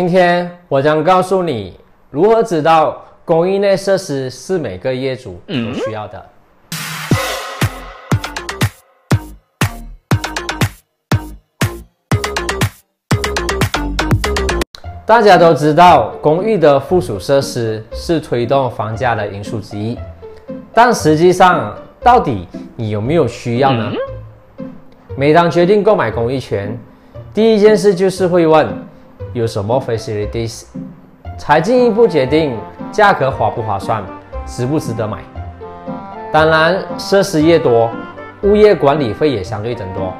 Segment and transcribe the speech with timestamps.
[0.00, 1.76] 今天我将告诉你
[2.08, 6.24] 如何知道公寓内设施是每个业主都需要的。
[15.04, 19.98] 大家都知道，公寓的附属设施是推动房价的因素之一，
[20.72, 22.46] 但实际上，到底
[22.76, 23.90] 你有没有需要呢？
[25.16, 26.78] 每当决定购买公寓权，
[27.34, 28.68] 第一件事就是会问
[29.32, 30.64] 有什么 facilities，
[31.38, 32.56] 才进一步决定
[32.90, 34.02] 价格划不划算，
[34.46, 35.18] 值不值得买。
[36.32, 37.90] 当然，设施越多，
[38.42, 40.12] 物业管理费也相对增多。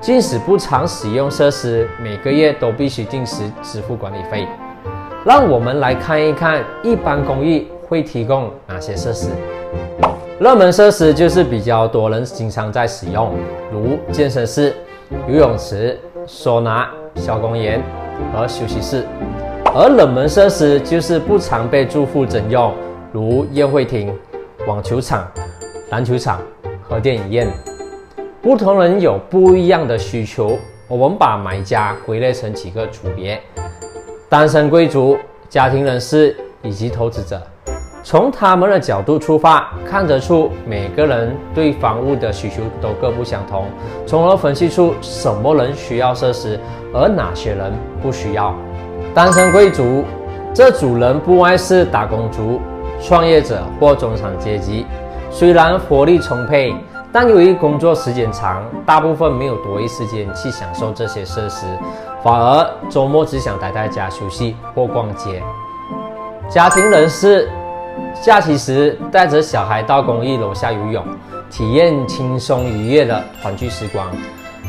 [0.00, 4.46] 即使不常使用设施，每个月都必须定时支付管理费。
[5.24, 9.28] 让我们来看一看，一般公寓会提供哪些设施。
[10.40, 13.32] 热门设施就是比较多人经常在使用，
[13.70, 14.74] 如健身室、
[15.28, 15.96] 游泳池、
[16.26, 17.80] 收纳、小公园
[18.32, 19.02] 和休息室；
[19.74, 22.72] 而冷门设施就是不常被住户征用，
[23.12, 24.12] 如宴会厅、
[24.66, 25.30] 网球场、
[25.90, 26.40] 篮球场
[26.82, 27.48] 和电影院。
[28.40, 33.40] 不同人有不一样的需求，我们把买家归类成几个组别：
[34.28, 35.16] 单身贵族、
[35.48, 37.40] 家庭人士以及投资者。
[38.02, 43.66] 从他们的角度出发，看得出每个人对房屋的需求都各不相同，
[44.06, 46.58] 从而分析出什么人需要设施，
[46.92, 48.54] 而哪些人不需要。
[49.14, 50.04] 单身贵族
[50.52, 52.60] 这组人不外是打工族、
[53.00, 54.84] 创业者或中产阶级，
[55.30, 56.74] 虽然活力充沛。
[57.14, 61.66] 但由于工作时间长，大部分没有多余时间去享受这些设施，
[62.24, 65.42] 反而周末只想待在家休息或逛街。
[66.48, 67.50] 家庭人士
[68.22, 71.04] 假期时带着小孩到公寓楼下游泳，
[71.50, 74.06] 体验轻松愉悦的团聚时光。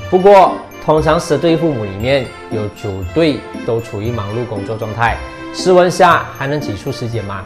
[0.10, 0.54] 不过，
[0.86, 5.18] 通常十对父母里面有九对都处于忙碌工作状态，
[5.54, 7.44] 试问下还能挤出时间吗？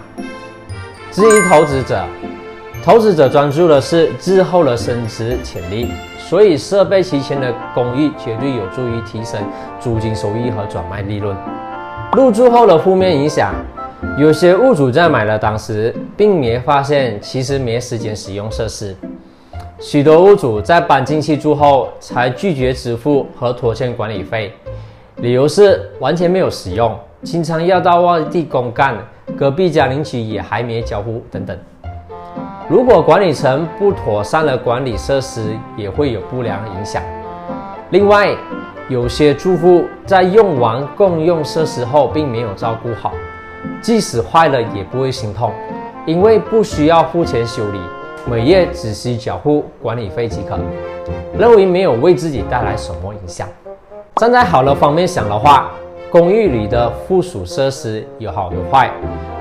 [1.11, 2.03] 至于投资者。
[2.83, 9.41] 投资者专注的是日后的升值潜力，所以设备齐全的公寓绝对有助于提升
[9.77, 11.35] 租金收益和转卖利润。
[12.13, 13.53] 入住后的负面影响，
[14.17, 18.95] 有些屋主在买了当时，并没发现其实没时间使用设施。
[19.79, 24.51] 许多屋主在搬进去住后才拒绝支付和拖欠管理费，
[25.17, 28.95] 理由是完全没有使用，经常要到外地公干，
[29.37, 31.57] 隔壁家邻居也还没交付等等。
[32.67, 37.01] 如果管理层不妥善的管理设施，也会有不良影响。
[37.91, 38.35] 另外，
[38.89, 43.13] 有些住户在用完共用设施后，并没有照顾好，
[43.81, 45.51] 即使坏了也不会心痛，
[46.05, 47.79] 因为不需要付钱修理，
[48.25, 50.59] 每月只需缴付管理费即可，
[51.37, 53.47] 认为没有为自己带来什么影响。
[54.15, 55.71] 站在好的方面想的话，
[56.09, 58.91] 公寓里的附属设施有好有坏。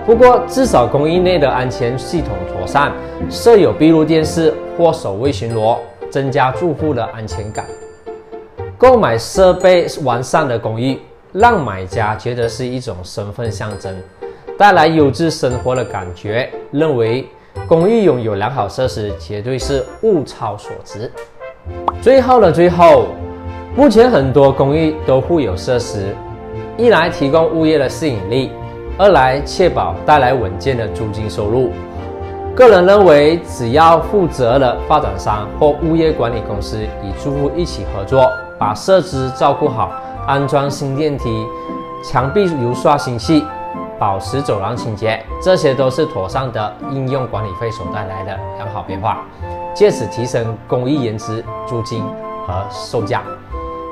[0.04, 2.92] 不过，至少公寓内的安全系统妥善，
[3.28, 5.78] 设有闭路电视或守卫巡逻，
[6.10, 7.64] 增加住户的安全感。
[8.78, 11.00] 购买设备完善的公寓，
[11.32, 13.96] 让买家觉得是一种身份象征，
[14.58, 16.50] 带来优质生活的感觉。
[16.70, 17.28] 认为
[17.68, 21.10] 公寓拥有良好设施，绝对是物超所值。
[22.00, 23.06] 最后的最后，
[23.74, 26.14] 目前很多公寓都附有设施，
[26.76, 28.50] 一来提供物业的吸引力。
[28.98, 31.70] 二来确保带来稳健的租金收入。
[32.54, 39.92] 个人认为，只要负责的发展商或物业管理公司与住户一起合作，把设施照顾好，
[40.26, 41.44] 安装新电梯、
[42.02, 43.44] 墙壁油刷新漆、
[43.98, 49.24] 保持走廊清洁，这些都是妥善的应用管理费所带来的良好变化，
[49.74, 52.04] 借此提升公寓颜值、租金
[52.46, 53.22] 和售价。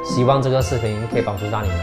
[0.05, 1.79] 希望这个视频可以帮助到你们。